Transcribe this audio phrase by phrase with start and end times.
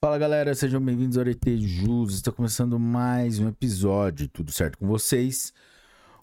[0.00, 2.14] Fala galera, sejam bem-vindos ao RT Jus.
[2.14, 5.52] Está começando mais um episódio, tudo certo com vocês?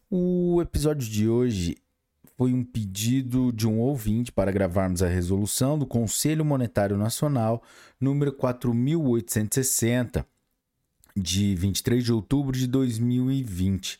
[0.09, 1.75] O episódio de hoje
[2.37, 7.61] foi um pedido de um ouvinte para gravarmos a resolução do Conselho Monetário Nacional
[7.99, 10.25] número 4860
[11.13, 13.99] de 23 de outubro de 2020.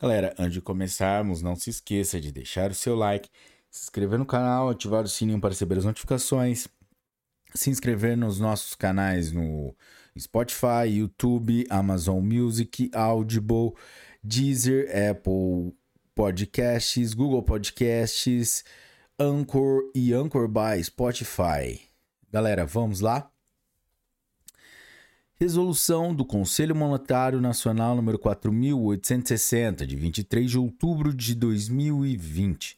[0.00, 3.28] Galera, antes de começarmos, não se esqueça de deixar o seu like,
[3.68, 6.68] se inscrever no canal, ativar o sininho para receber as notificações
[7.58, 9.74] se inscrever nos nossos canais no
[10.16, 13.72] Spotify, YouTube, Amazon Music, Audible,
[14.22, 15.74] Deezer, Apple
[16.14, 18.64] Podcasts, Google Podcasts,
[19.18, 21.80] Anchor e Anchor by Spotify.
[22.30, 23.30] Galera, vamos lá?
[25.34, 32.77] Resolução do Conselho Monetário Nacional número 4860 de 23 de outubro de 2020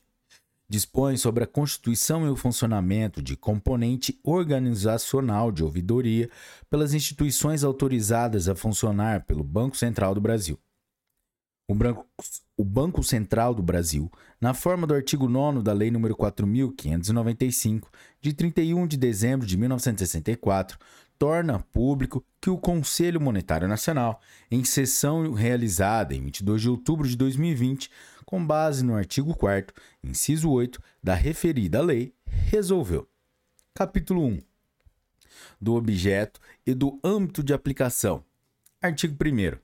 [0.70, 6.30] dispõe sobre a constituição e o funcionamento de componente organizacional de ouvidoria
[6.70, 10.57] pelas instituições autorizadas a funcionar pelo Banco Central do Brasil.
[11.68, 12.07] O, Branco,
[12.57, 14.09] o Banco Central do Brasil,
[14.41, 17.88] na forma do artigo 9 da Lei nº 4.595,
[18.21, 20.79] de 31 de dezembro de 1964,
[21.21, 27.15] torna público que o Conselho Monetário Nacional, em sessão realizada em 22 de outubro de
[27.15, 27.90] 2020,
[28.24, 33.07] com base no artigo 4 inciso 8 da referida lei, resolveu.
[33.74, 34.41] Capítulo 1.
[35.60, 38.24] Do objeto e do âmbito de aplicação.
[38.80, 39.59] Artigo 1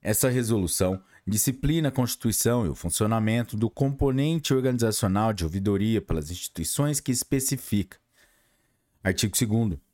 [0.00, 7.00] Essa resolução disciplina a constituição e o funcionamento do componente organizacional de ouvidoria pelas instituições
[7.00, 7.98] que especifica.
[9.04, 9.85] Artigo 2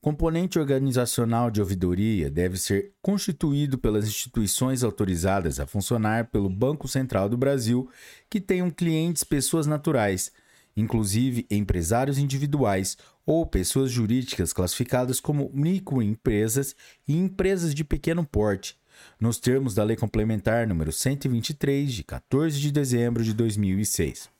[0.00, 7.28] componente organizacional de ouvidoria deve ser constituído pelas instituições autorizadas a funcionar pelo Banco Central
[7.28, 7.88] do Brasil
[8.30, 10.32] que tenham clientes pessoas naturais,
[10.76, 16.74] inclusive empresários individuais ou pessoas jurídicas classificadas como microempresas
[17.06, 18.78] e empresas de pequeno porte,
[19.20, 24.30] nos termos da Lei Complementar número 123 de 14 de dezembro de 2006.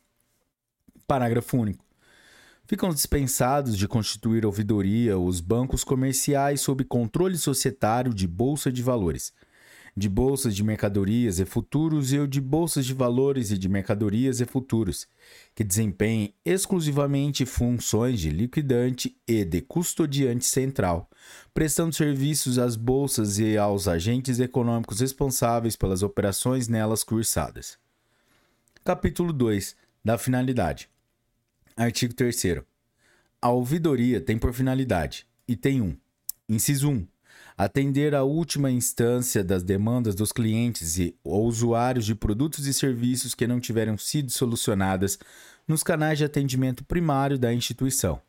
[1.07, 1.88] Parágrafo único.
[2.69, 9.33] Ficam dispensados de constituir ouvidoria os bancos comerciais sob controle societário de bolsa de valores,
[9.97, 14.45] de bolsas de mercadorias e futuros e de bolsas de valores e de mercadorias e
[14.45, 15.09] futuros,
[15.55, 21.09] que desempenhem exclusivamente funções de liquidante e de custodiante central,
[21.55, 27.79] prestando serviços às bolsas e aos agentes econômicos responsáveis pelas operações nelas cursadas.
[28.85, 29.75] Capítulo 2
[30.05, 30.91] da finalidade.
[31.79, 32.65] Artigo 3
[33.41, 35.97] A ouvidoria tem por finalidade, item 1,
[36.49, 37.07] inciso 1,
[37.57, 43.33] atender à última instância das demandas dos clientes e ou usuários de produtos e serviços
[43.33, 45.21] que não tiveram sido solucionadas
[45.69, 48.21] nos canais de atendimento primário da instituição.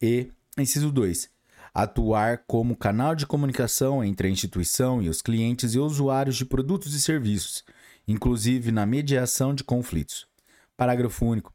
[0.00, 1.28] E, inciso 2,
[1.74, 6.94] atuar como canal de comunicação entre a instituição e os clientes e usuários de produtos
[6.94, 7.64] e serviços,
[8.06, 10.28] inclusive na mediação de conflitos.
[10.76, 11.52] Parágrafo único.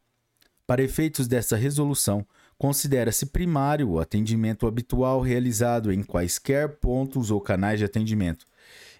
[0.68, 2.26] Para efeitos dessa resolução,
[2.58, 8.44] considera-se primário o atendimento habitual realizado em quaisquer pontos ou canais de atendimento,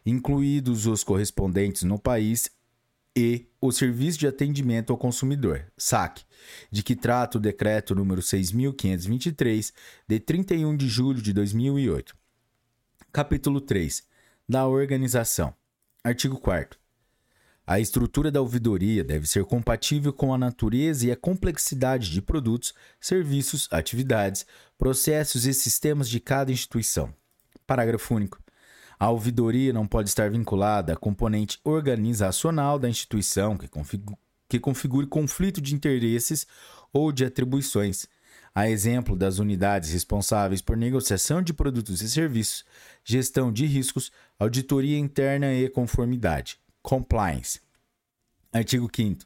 [0.06, 2.50] incluídos os correspondentes no país
[3.14, 6.22] e o Serviço de Atendimento ao Consumidor, SAC,
[6.70, 9.70] de que trata o decreto número 6523
[10.08, 12.16] de 31 de julho de 2008.
[13.12, 14.04] Capítulo 3.
[14.48, 15.52] Da organização.
[16.02, 16.87] Artigo 4
[17.68, 22.72] a estrutura da ouvidoria deve ser compatível com a natureza e a complexidade de produtos,
[22.98, 24.46] serviços, atividades,
[24.78, 27.12] processos e sistemas de cada instituição.
[27.66, 28.42] Parágrafo único.
[28.98, 33.68] A ouvidoria não pode estar vinculada a componente organizacional da instituição que,
[34.48, 36.46] que configure conflito de interesses
[36.90, 38.06] ou de atribuições,
[38.54, 42.64] a exemplo das unidades responsáveis por negociação de produtos e serviços,
[43.04, 46.58] gestão de riscos, auditoria interna e conformidade.
[46.88, 47.60] Compliance.
[48.50, 49.20] Artigo 5.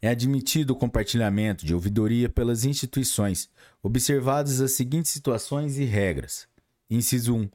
[0.00, 3.50] É admitido o compartilhamento de ouvidoria pelas instituições,
[3.82, 6.48] observadas as seguintes situações e regras.
[6.88, 7.50] Inciso 1.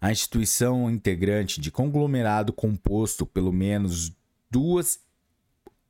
[0.00, 4.12] A instituição integrante de conglomerado composto pelo menos
[4.48, 5.00] duas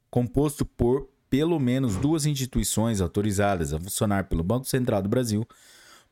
[0.09, 5.47] composto por pelo menos duas instituições autorizadas a funcionar pelo Banco Central do Brasil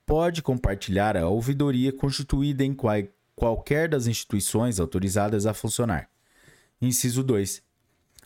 [0.04, 3.02] pode compartilhar a ouvidoria constituída em qual,
[3.34, 6.10] qualquer das instituições autorizadas a funcionar.
[6.80, 7.62] Inciso 2.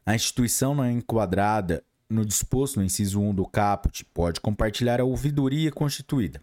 [0.04, 5.04] A instituição não é enquadrada no disposto no inciso 1 do caput pode compartilhar a
[5.04, 6.42] ouvidoria constituída.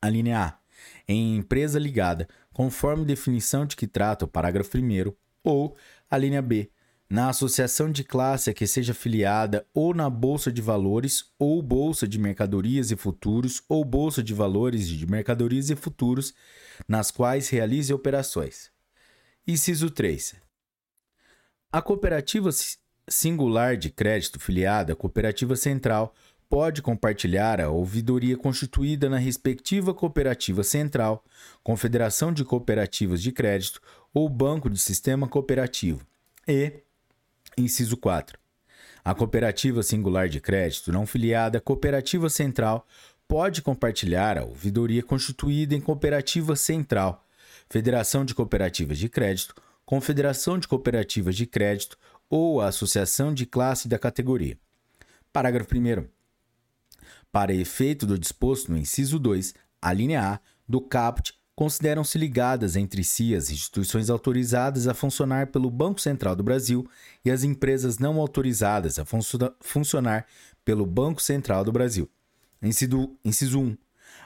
[0.00, 0.58] A linha A.
[1.06, 5.12] Em empresa ligada, conforme definição de que trata o parágrafo 1
[5.44, 5.76] ou
[6.10, 6.70] a linha B.
[7.08, 12.06] na associação de classe a que seja filiada ou na Bolsa de Valores, ou Bolsa
[12.06, 16.32] de Mercadorias e Futuros, ou Bolsa de Valores de Mercadorias e Futuros,
[16.88, 18.70] nas quais realize operações.
[19.46, 20.36] Inciso 3.
[21.72, 22.50] A cooperativa
[23.08, 26.12] singular de crédito filiada à cooperativa central
[26.48, 31.24] pode compartilhar a ouvidoria constituída na respectiva cooperativa central,
[31.62, 33.80] confederação de cooperativas de crédito
[34.12, 36.04] ou banco de sistema cooperativo.
[36.48, 36.82] E,
[37.56, 38.36] inciso 4.
[39.04, 42.84] A cooperativa singular de crédito não filiada à cooperativa central
[43.28, 47.24] pode compartilhar a ouvidoria constituída em cooperativa central,
[47.68, 49.54] federação de cooperativas de crédito,
[49.90, 51.98] confederação de cooperativas de crédito
[52.30, 54.56] ou a associação de classe da categoria.
[55.32, 56.06] Parágrafo 1.
[57.32, 59.52] Para efeito do disposto no inciso 2,
[59.82, 65.68] a linha A do CAPT consideram-se ligadas entre si as instituições autorizadas a funcionar pelo
[65.68, 66.88] Banco Central do Brasil
[67.24, 69.04] e as empresas não autorizadas a
[69.58, 70.24] funcionar
[70.64, 72.08] pelo Banco Central do Brasil.
[72.62, 73.76] Inciso, inciso 1.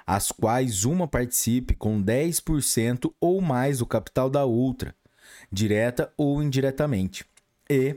[0.06, 4.94] As quais uma participe com 10% ou mais do capital da outra,
[5.54, 7.24] direta ou indiretamente.
[7.70, 7.96] E,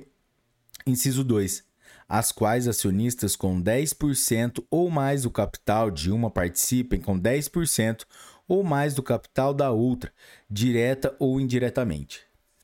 [0.86, 1.66] inciso 2
[2.10, 8.06] as quais acionistas com 10% ou mais do capital de uma participem com 10%
[8.48, 10.12] ou mais do capital da outra,
[10.50, 12.22] direta ou indiretamente.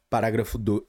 [0.09, 0.83] Parágrafo 2.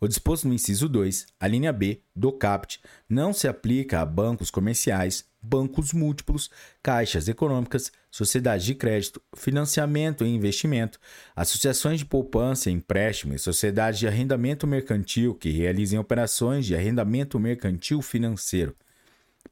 [0.00, 4.50] O disposto no inciso 2, a linha B do CAPT, não se aplica a bancos
[4.50, 6.50] comerciais, bancos múltiplos,
[6.82, 11.00] caixas econômicas, sociedades de crédito, financiamento e investimento,
[11.34, 17.38] associações de poupança e empréstimo e sociedades de arrendamento mercantil que realizem operações de arrendamento
[17.40, 18.76] mercantil financeiro.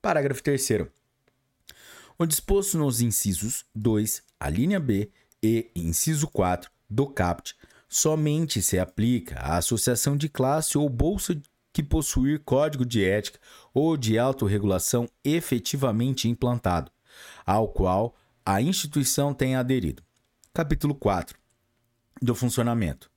[0.00, 0.86] Parágrafo 3.
[2.18, 5.10] O disposto nos incisos 2, a linha B
[5.42, 7.54] e inciso 4 do CAPT
[7.88, 11.34] somente se aplica à associação de classe ou bolsa
[11.72, 13.38] que possuir código de ética
[13.72, 16.90] ou de autorregulação efetivamente implantado,
[17.46, 20.02] ao qual a instituição tem aderido.
[20.52, 21.38] Capítulo 4
[22.20, 23.10] do funcionamento.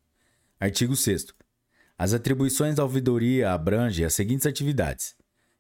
[0.60, 1.28] Artigo 6
[1.98, 5.16] As atribuições da ouvidoria abrangem as seguintes atividades: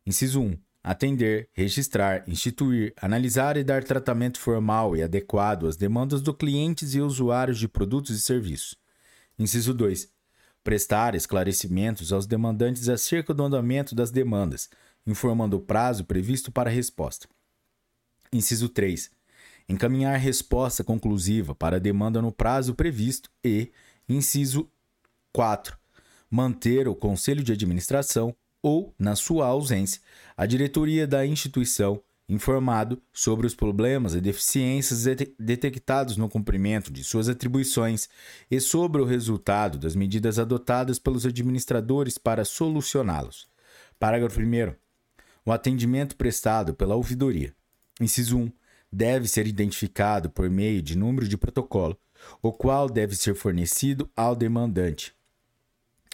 [0.05, 6.33] Inciso 1 atender, registrar, instituir, analisar e dar tratamento formal e adequado às demandas do
[6.33, 8.75] clientes e usuários de produtos e serviços.
[9.39, 10.11] Inciso 2.
[10.63, 14.69] Prestar esclarecimentos aos demandantes acerca do andamento das demandas,
[15.05, 17.27] informando o prazo previsto para a resposta.
[18.31, 19.11] Inciso 3.
[19.67, 23.71] Encaminhar resposta conclusiva para a demanda no prazo previsto e,
[24.07, 24.69] inciso
[25.31, 25.77] 4.
[26.29, 30.01] Manter o conselho de administração ou, na sua ausência,
[30.37, 35.05] a diretoria da instituição informado sobre os problemas e deficiências
[35.37, 38.07] detectados no cumprimento de suas atribuições
[38.49, 43.47] e sobre o resultado das medidas adotadas pelos administradores para solucioná-los.
[43.99, 44.73] Parágrafo 1.
[45.45, 47.53] O atendimento prestado pela ouvidoria.
[47.99, 48.51] Inciso 1.
[48.91, 51.97] Deve ser identificado por meio de número de protocolo,
[52.41, 55.13] o qual deve ser fornecido ao demandante.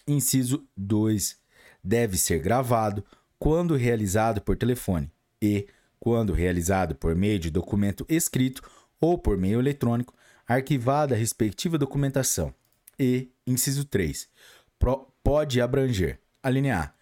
[0.07, 1.37] Inciso 2.
[1.83, 3.05] Deve ser gravado
[3.37, 5.11] quando realizado por telefone
[5.41, 5.67] e,
[5.99, 8.61] quando realizado por meio de documento escrito
[8.99, 10.13] ou por meio eletrônico,
[10.47, 12.53] arquivada a respectiva documentação.
[12.97, 14.27] E, inciso 3,
[15.23, 16.93] pode abranger, a linha A,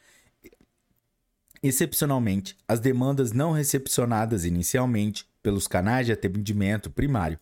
[1.62, 7.40] excepcionalmente, as demandas não recepcionadas inicialmente pelos canais de atendimento primário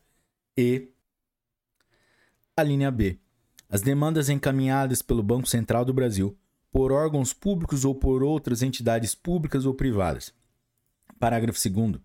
[0.57, 0.89] e
[2.55, 3.19] a linha B,
[3.69, 6.38] as demandas encaminhadas pelo Banco Central do Brasil
[6.71, 10.33] por órgãos públicos ou por outras entidades públicas ou privadas.
[11.19, 12.00] Parágrafo 2.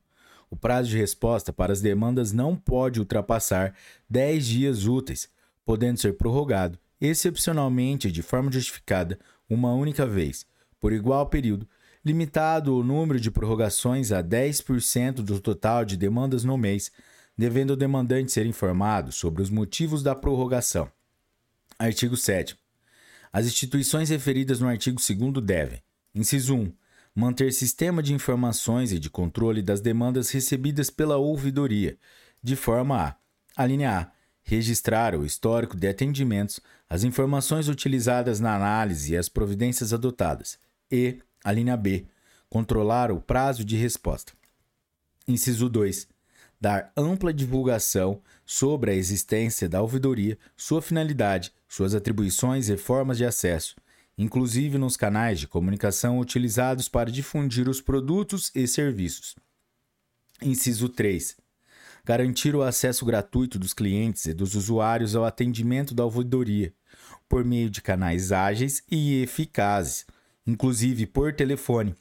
[0.50, 3.74] O prazo de resposta para as demandas não pode ultrapassar
[4.08, 5.28] 10 dias úteis,
[5.64, 10.44] podendo ser prorrogado, excepcionalmente de forma justificada, uma única vez,
[10.80, 11.68] por igual período,
[12.04, 16.90] limitado o número de prorrogações a 10% do total de demandas no mês,
[17.36, 20.90] devendo o demandante ser informado sobre os motivos da prorrogação.
[21.78, 22.56] Artigo 7.
[23.32, 25.82] As instituições referidas no artigo 2 devem:
[26.14, 26.72] inciso 1
[27.14, 31.98] manter sistema de informações e de controle das demandas recebidas pela ouvidoria,
[32.42, 33.16] de forma a:
[33.56, 34.10] a linha A,
[34.42, 40.58] registrar o histórico de atendimentos, as informações utilizadas na análise e as providências adotadas,
[40.90, 42.06] e a linha B,
[42.48, 44.32] controlar o prazo de resposta.
[45.26, 46.08] Inciso 2.
[46.60, 53.24] Dar ampla divulgação sobre a existência da ouvidoria, sua finalidade, suas atribuições e formas de
[53.24, 53.76] acesso,
[54.20, 59.34] inclusive nos canais de comunicação utilizados para difundir os produtos e serviços.
[60.42, 61.38] Inciso 3.
[62.04, 66.70] garantir o acesso gratuito dos clientes e dos usuários ao atendimento da ouvidoria,
[67.26, 70.06] por meio de canais ágeis e eficazes,
[70.46, 71.94] inclusive por telefone,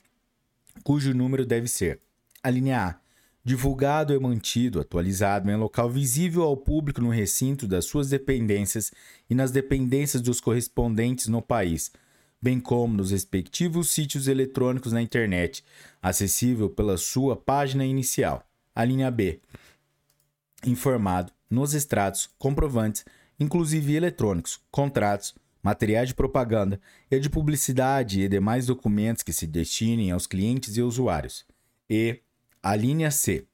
[0.83, 2.01] cujo número deve ser:
[2.43, 2.95] a linha A,
[3.45, 8.91] divulgado e mantido atualizado em local visível ao público no recinto das suas dependências
[9.29, 11.91] e nas dependências dos correspondentes no país,
[12.41, 15.63] bem como nos respectivos sítios eletrônicos na internet,
[16.01, 18.43] acessível pela sua página inicial.
[18.73, 19.41] A linha B,
[20.65, 23.05] informado nos extratos, comprovantes,
[23.39, 26.79] inclusive eletrônicos, contratos, materiais de propaganda
[27.11, 31.45] e de publicidade e demais documentos que se destinem aos clientes e usuários.
[31.89, 32.21] E
[32.61, 33.45] a linha C.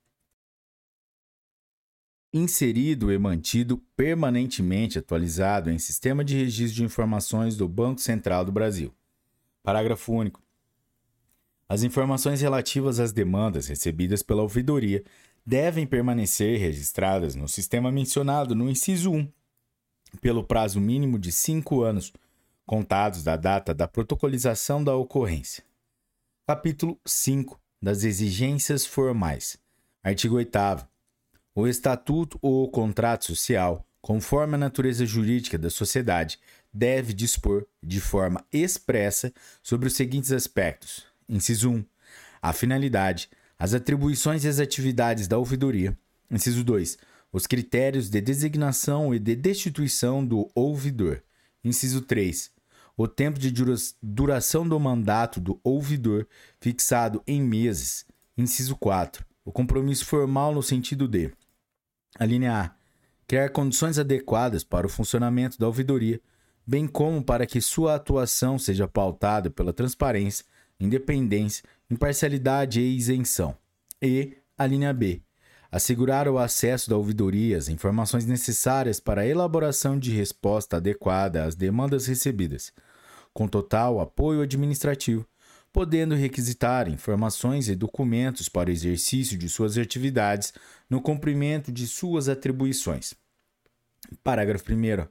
[2.37, 8.51] Inserido e mantido permanentemente atualizado em sistema de registro de informações do Banco Central do
[8.51, 8.93] Brasil.
[9.63, 10.43] Parágrafo único.
[11.69, 15.01] As informações relativas às demandas recebidas pela ouvidoria
[15.45, 19.31] devem permanecer registradas no sistema mencionado no inciso 1
[20.19, 22.11] pelo prazo mínimo de cinco anos,
[22.65, 25.63] contados da data da protocolização da ocorrência.
[26.45, 29.57] Capítulo 5 das exigências formais.
[30.03, 30.85] Artigo 8.
[31.55, 36.37] O estatuto ou o contrato social, conforme a natureza jurídica da sociedade,
[36.71, 39.33] deve dispor, de forma expressa,
[39.63, 41.85] sobre os seguintes aspectos: inciso 1.
[42.41, 45.97] A finalidade, as atribuições e as atividades da ouvidoria.
[46.29, 46.97] Inciso 2
[47.35, 51.21] os critérios de designação e de destituição do ouvidor.
[51.65, 52.49] Inciso 3.
[52.95, 53.53] O tempo de
[54.01, 56.25] duração do mandato do ouvidor,
[56.61, 58.05] fixado em meses.
[58.37, 59.25] Inciso 4.
[59.43, 61.29] O compromisso formal no sentido de:
[62.17, 62.71] a linha A.
[63.27, 66.21] Criar condições adequadas para o funcionamento da ouvidoria,
[66.65, 70.45] bem como para que sua atuação seja pautada pela transparência,
[70.79, 73.57] independência, imparcialidade e isenção.
[74.01, 75.21] E a linha B
[75.75, 81.53] assegurar o acesso da ouvidoria às informações necessárias para a elaboração de resposta adequada às
[81.53, 82.71] demandas recebidas,
[83.33, 85.27] com total apoio administrativo,
[85.75, 90.53] podendo requisitar informações e documentos para o exercício de suas atividades
[90.89, 93.13] no cumprimento de suas atribuições.
[94.23, 95.05] Parágrafo 1.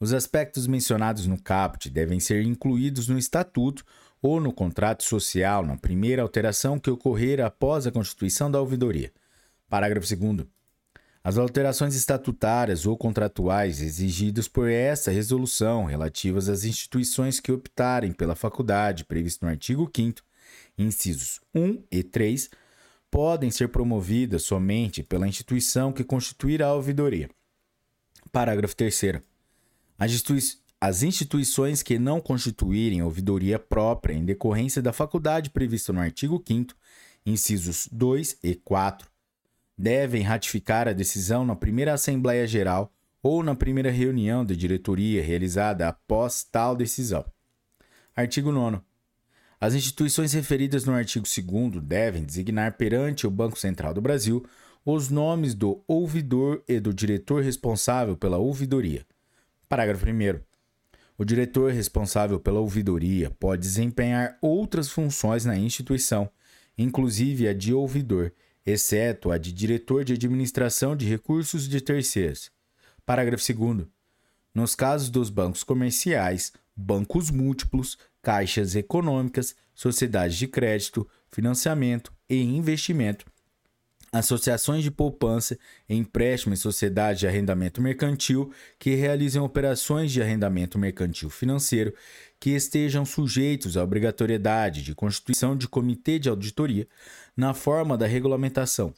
[0.00, 3.84] Os aspectos mencionados no caput devem ser incluídos no estatuto
[4.20, 9.12] ou no contrato social na primeira alteração que ocorrer após a constituição da ouvidoria
[9.68, 10.55] Parágrafo 2.
[11.26, 18.36] As alterações estatutárias ou contratuais exigidas por esta resolução relativas às instituições que optarem pela
[18.36, 20.22] faculdade previsto no artigo 5
[20.78, 22.48] incisos 1 e 3,
[23.10, 27.28] podem ser promovidas somente pela instituição que constituir a ouvidoria.
[28.30, 28.94] Parágrafo 3
[29.98, 30.38] as, institui
[30.80, 36.72] as instituições que não constituírem ouvidoria própria em decorrência da faculdade prevista no artigo 5
[37.26, 39.15] incisos 2 e 4,
[39.76, 42.92] devem ratificar a decisão na primeira Assembleia Geral
[43.22, 47.24] ou na primeira reunião de diretoria realizada após tal decisão.
[48.14, 48.80] Artigo 9.
[49.60, 54.44] As instituições referidas no artigo 2 devem designar perante o Banco Central do Brasil
[54.84, 59.04] os nomes do ouvidor e do diretor responsável pela ouvidoria.
[59.68, 60.40] Parágrafo 1.
[61.18, 66.30] O diretor responsável pela ouvidoria pode desempenhar outras funções na instituição,
[66.78, 68.32] inclusive a de ouvidor,
[68.66, 72.50] exceto a de diretor de administração de recursos de terceiros.
[73.06, 73.86] Parágrafo 2.
[74.52, 83.24] Nos casos dos bancos comerciais, bancos múltiplos, caixas econômicas, sociedades de crédito, financiamento e investimento,
[84.18, 85.58] associações de poupança,
[85.88, 91.94] empréstimo e sociedades de arrendamento mercantil que realizem operações de arrendamento mercantil financeiro
[92.38, 96.86] que estejam sujeitos à obrigatoriedade de constituição de comitê de auditoria
[97.36, 98.92] na forma da regulamentação.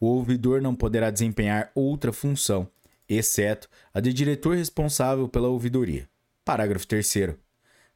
[0.00, 2.68] O ouvidor não poderá desempenhar outra função,
[3.08, 6.08] exceto a de diretor responsável pela ouvidoria.
[6.44, 7.36] Parágrafo 3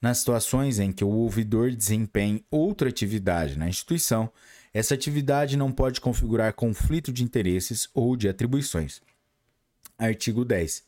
[0.02, 4.28] nas situações em que o ouvidor desempenhe outra atividade na instituição,
[4.73, 9.00] essa atividade não pode configurar conflito de interesses ou de atribuições.
[9.99, 10.85] Artigo 10.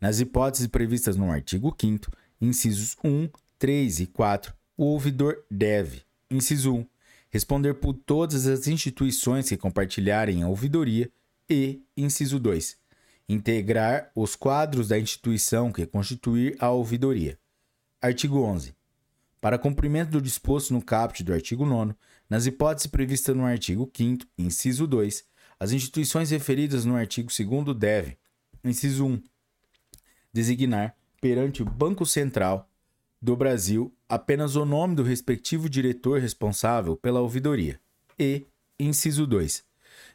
[0.00, 2.10] Nas hipóteses previstas no artigo 5,
[2.40, 6.86] incisos 1, 3 e 4, o ouvidor deve, inciso 1,
[7.30, 11.10] responder por todas as instituições que compartilharem a ouvidoria
[11.50, 12.76] e, inciso 2,
[13.28, 17.38] integrar os quadros da instituição que constituir a ouvidoria.
[18.00, 18.74] Artigo 11.
[19.40, 21.94] Para cumprimento do disposto no caput do artigo 9,
[22.28, 25.24] nas hipóteses previstas no artigo 5, inciso 2,
[25.58, 28.16] as instituições referidas no artigo 2 devem,
[28.64, 29.22] inciso 1,
[30.32, 32.70] designar perante o Banco Central
[33.20, 37.80] do Brasil apenas o nome do respectivo diretor responsável pela ouvidoria.
[38.18, 38.46] E,
[38.78, 39.64] inciso 2,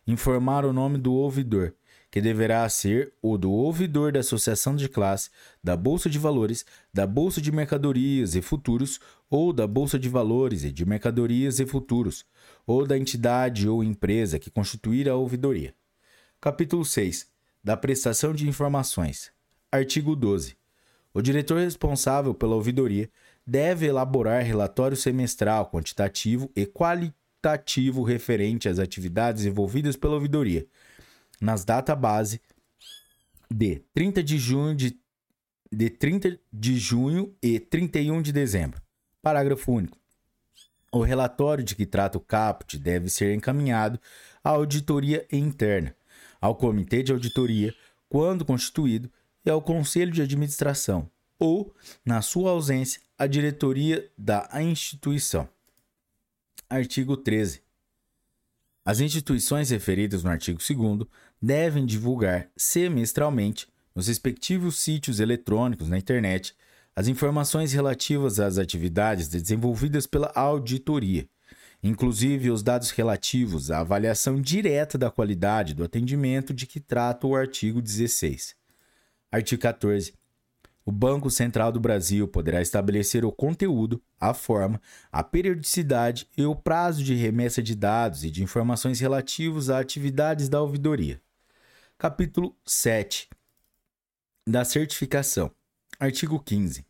[0.07, 1.73] informar o nome do ouvidor,
[2.09, 5.29] que deverá ser o do ouvidor da associação de classe,
[5.63, 8.99] da Bolsa de Valores, da Bolsa de Mercadorias e Futuros
[9.33, 12.23] ou da Bolsa de Valores e de Mercadorias e Futuros,
[12.67, 15.73] ou da entidade ou empresa que constituir a ouvidoria.
[16.39, 17.27] Capítulo 6.
[17.63, 19.31] Da prestação de informações.
[19.71, 20.55] Artigo 12.
[21.11, 23.09] O diretor responsável pela ouvidoria
[23.43, 30.67] deve elaborar relatório semestral quantitativo e qualitativo referente às atividades envolvidas pela ouvidoria,
[31.41, 32.39] nas database
[33.49, 34.95] de 30 de junho de,
[35.71, 38.82] de 30 de junho e 31 de dezembro.
[39.23, 39.97] Parágrafo único.
[40.91, 43.97] O relatório de que trata o caput deve ser encaminhado
[44.43, 45.95] à auditoria interna,
[46.41, 47.73] ao comitê de auditoria,
[48.09, 49.09] quando constituído,
[49.45, 51.73] e ao conselho de administração, ou,
[52.05, 55.47] na sua ausência, à diretoria da instituição.
[56.69, 57.61] Artigo 13.
[58.83, 61.07] As instituições referidas no artigo 2
[61.41, 66.53] devem divulgar semestralmente nos respectivos sítios eletrônicos na internet
[66.95, 71.27] as informações relativas às atividades desenvolvidas pela auditoria,
[71.81, 77.35] inclusive os dados relativos à avaliação direta da qualidade do atendimento de que trata o
[77.35, 78.55] artigo 16.
[79.31, 80.13] Artigo 14.
[80.85, 84.81] O Banco Central do Brasil poderá estabelecer o conteúdo, a forma,
[85.11, 90.49] a periodicidade e o prazo de remessa de dados e de informações relativos a atividades
[90.49, 91.21] da ouvidoria.
[91.97, 93.29] Capítulo 7
[94.45, 95.49] da certificação.
[96.03, 96.85] Artigo 15.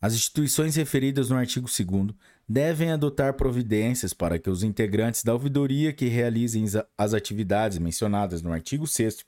[0.00, 2.14] As instituições referidas no artigo 2
[2.48, 6.64] devem adotar providências para que os integrantes da ouvidoria que realizem
[6.96, 9.26] as atividades mencionadas no artigo 6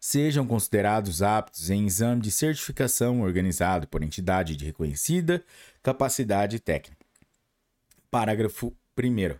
[0.00, 5.44] sejam considerados aptos em exame de certificação organizado por entidade de reconhecida
[5.80, 7.06] capacidade técnica.
[8.10, 9.36] Parágrafo 1.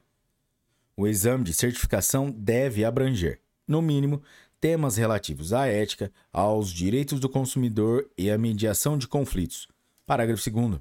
[0.97, 4.23] O exame de certificação deve abranger, no mínimo,
[4.61, 9.67] temas relativos à ética, aos direitos do consumidor e à mediação de conflitos.
[10.07, 10.81] Parágrafo 2.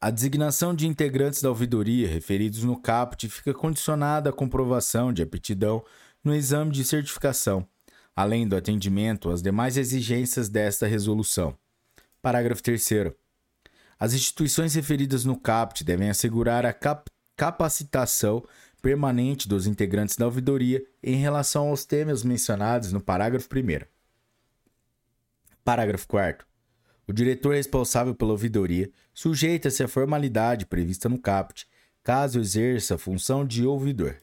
[0.00, 5.84] A designação de integrantes da ouvidoria referidos no caput fica condicionada à comprovação de aptidão
[6.24, 7.66] no exame de certificação,
[8.16, 11.56] além do atendimento às demais exigências desta resolução.
[12.20, 13.12] Parágrafo 3.
[13.98, 18.44] As instituições referidas no caput devem assegurar a cap capacitação
[18.80, 23.86] permanente dos integrantes da ouvidoria em relação aos temas mencionados no parágrafo 1.
[25.64, 26.46] Parágrafo 4.
[27.06, 31.68] O diretor responsável pela ouvidoria sujeita-se à formalidade prevista no caput,
[32.02, 34.16] caso exerça a função de ouvidor.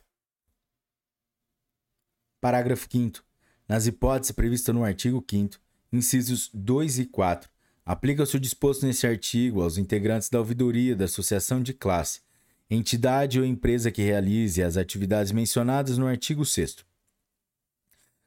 [2.40, 3.24] Parágrafo 5.
[3.68, 5.60] Nas hipóteses previstas no artigo 5,
[5.92, 7.50] incisos 2 e 4,
[7.86, 12.22] aplica-se o disposto nesse artigo aos integrantes da ouvidoria da associação de classe,
[12.70, 16.78] entidade ou empresa que realize as atividades mencionadas no artigo 6.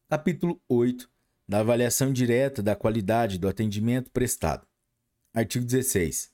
[0.08, 1.08] Capítulo 8
[1.46, 4.66] da avaliação direta da qualidade do atendimento prestado.
[5.34, 6.30] Artigo 16.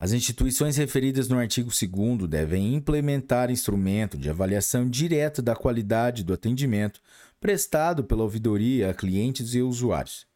[0.00, 6.32] As instituições referidas no artigo 2 devem implementar instrumento de avaliação direta da qualidade do
[6.32, 7.00] atendimento
[7.38, 10.26] prestado pela ouvidoria a clientes e usuários.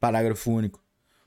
[0.00, 0.82] Parágrafo único.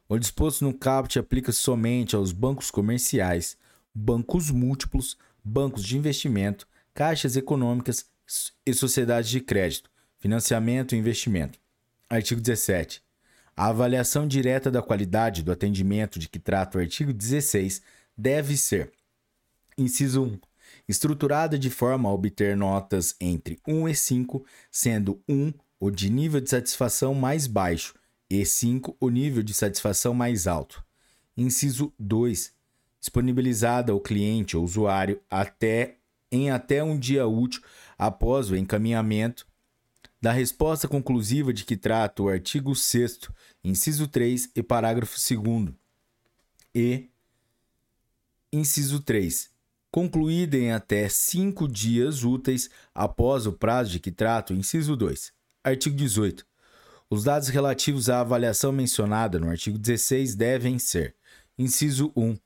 [0.10, 3.56] O disposto no caput aplica-se somente aos bancos comerciais,
[3.94, 8.06] bancos múltiplos, bancos de investimento, caixas econômicas
[8.66, 11.60] e sociedades de crédito, financiamento e investimento.
[12.10, 13.04] Artigo 17.
[13.56, 17.82] A avaliação direta da qualidade do atendimento de que trata o artigo 16
[18.18, 18.92] deve ser:
[19.78, 20.40] inciso 1
[20.88, 26.40] estruturada de forma a obter notas entre 1 e 5, sendo 1 o de nível
[26.40, 27.96] de satisfação mais baixo
[28.30, 30.84] e 5 o nível de satisfação mais alto.
[31.36, 32.54] Inciso 2.
[33.04, 35.98] Disponibilizada ao cliente ou usuário até
[36.32, 37.62] em até um dia útil
[37.98, 39.46] após o encaminhamento
[40.22, 43.20] da resposta conclusiva de que trata o artigo 6
[43.62, 45.74] inciso 3 e parágrafo 2
[46.74, 47.10] e
[48.54, 49.52] inciso 3
[49.92, 55.34] concluída em até cinco dias úteis após o prazo de que trata o inciso 2.
[55.62, 56.48] Artigo 18.
[57.10, 61.18] Os dados relativos à avaliação mencionada no artigo 16 devem ser:
[61.60, 62.38] inciso 1.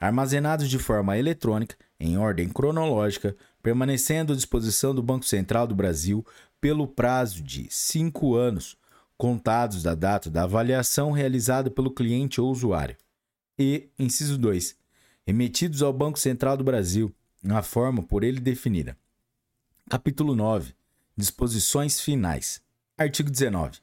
[0.00, 6.24] Armazenados de forma eletrônica, em ordem cronológica, permanecendo à disposição do Banco Central do Brasil
[6.60, 8.76] pelo prazo de cinco anos,
[9.18, 12.96] contados da data da avaliação realizada pelo cliente ou usuário.
[13.58, 14.80] E, inciso 2
[15.26, 18.96] remetidos ao Banco Central do Brasil, na forma por ele definida.
[19.88, 20.74] Capítulo 9.
[21.16, 22.60] Disposições finais.
[22.98, 23.78] Artigo 19.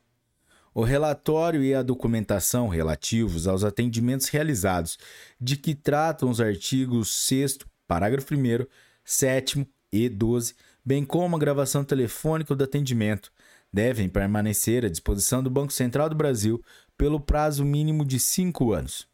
[0.78, 5.00] O relatório e a documentação relativos aos atendimentos realizados,
[5.42, 8.68] de que tratam os artigos 6, parágrafo 1,
[9.04, 10.54] 7 e 12,
[10.86, 13.32] bem como a gravação telefônica do atendimento,
[13.74, 16.64] devem permanecer à disposição do Banco Central do Brasil
[16.96, 19.08] pelo prazo mínimo de cinco anos.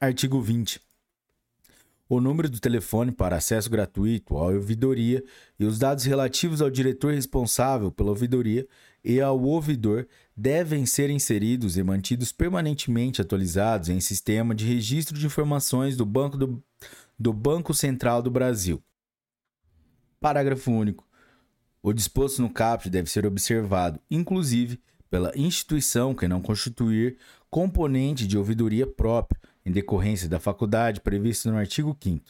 [0.00, 0.80] Artigo 20.
[2.08, 5.22] O número do telefone para acesso gratuito à ouvidoria
[5.60, 8.66] e os dados relativos ao diretor responsável pela ouvidoria
[9.04, 15.26] e ao ouvidor devem ser inseridos e mantidos permanentemente atualizados em sistema de registro de
[15.26, 16.62] informações do Banco, do,
[17.18, 18.82] do Banco Central do Brasil.
[20.20, 21.06] Parágrafo único.
[21.82, 27.18] O disposto no caput deve ser observado, inclusive, pela instituição que não constituir
[27.50, 32.24] componente de ouvidoria próprio, em decorrência da faculdade prevista no artigo 5.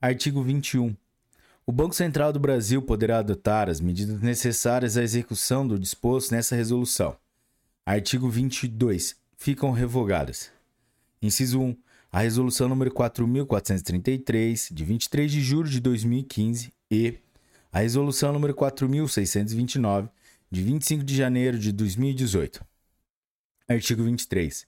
[0.00, 0.96] Artigo 21.
[1.68, 6.56] O Banco Central do Brasil poderá adotar as medidas necessárias à execução do disposto nessa
[6.56, 7.14] resolução.
[7.84, 9.14] Artigo 22.
[9.36, 10.50] Ficam revogadas.
[11.20, 11.76] Inciso 1.
[12.10, 17.18] A resolução número 4433 de 23 de julho de 2015 e
[17.70, 20.08] a Resolução número 4629,
[20.50, 22.64] de 25 de janeiro de 2018.
[23.68, 24.66] Artigo 23.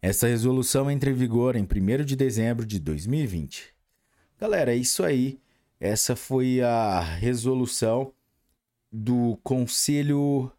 [0.00, 3.74] Essa resolução entra em vigor em 1 de dezembro de 2020.
[4.40, 5.38] Galera, é isso aí.
[5.80, 8.12] Essa foi a resolução
[8.92, 10.52] do Conselho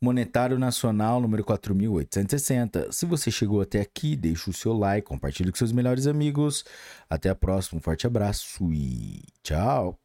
[0.00, 2.92] Monetário Nacional número 4860.
[2.92, 6.64] Se você chegou até aqui, deixa o seu like, compartilhe com seus melhores amigos.
[7.08, 9.98] Até a próxima, um forte abraço e tchau.